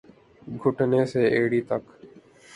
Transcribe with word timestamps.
گھٹنے 0.61 1.01
سے 1.11 1.21
ایڑی 1.35 1.61
تک 1.69 1.83